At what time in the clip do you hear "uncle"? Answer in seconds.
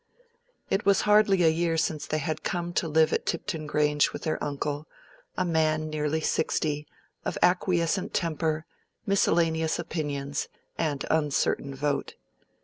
4.43-4.87